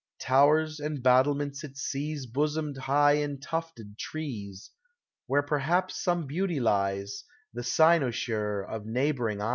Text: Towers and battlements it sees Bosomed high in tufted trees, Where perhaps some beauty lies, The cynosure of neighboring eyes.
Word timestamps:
Towers 0.21 0.79
and 0.79 1.03
battlements 1.03 1.63
it 1.63 1.77
sees 1.77 2.25
Bosomed 2.25 2.75
high 2.75 3.17
in 3.17 3.39
tufted 3.39 3.99
trees, 3.99 4.71
Where 5.27 5.43
perhaps 5.43 6.01
some 6.01 6.25
beauty 6.25 6.59
lies, 6.59 7.23
The 7.53 7.61
cynosure 7.61 8.63
of 8.63 8.83
neighboring 8.87 9.41
eyes. 9.43 9.49